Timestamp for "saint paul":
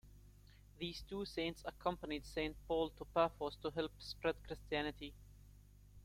2.25-2.89